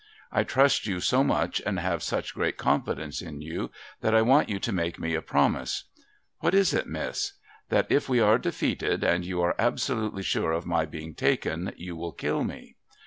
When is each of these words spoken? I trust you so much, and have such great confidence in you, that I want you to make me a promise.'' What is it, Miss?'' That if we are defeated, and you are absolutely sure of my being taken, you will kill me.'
I 0.31 0.43
trust 0.43 0.87
you 0.87 0.99
so 0.99 1.23
much, 1.23 1.61
and 1.63 1.79
have 1.79 2.01
such 2.01 2.33
great 2.33 2.57
confidence 2.57 3.21
in 3.21 3.39
you, 3.39 3.69
that 3.99 4.15
I 4.15 4.23
want 4.23 4.49
you 4.49 4.57
to 4.57 4.71
make 4.71 4.97
me 4.97 5.13
a 5.13 5.21
promise.'' 5.21 5.83
What 6.39 6.55
is 6.55 6.73
it, 6.73 6.87
Miss?'' 6.87 7.33
That 7.69 7.85
if 7.91 8.09
we 8.09 8.19
are 8.19 8.39
defeated, 8.39 9.03
and 9.03 9.23
you 9.23 9.43
are 9.43 9.53
absolutely 9.59 10.23
sure 10.23 10.53
of 10.53 10.65
my 10.65 10.87
being 10.87 11.13
taken, 11.13 11.71
you 11.77 11.95
will 11.95 12.13
kill 12.13 12.43
me.' 12.43 12.77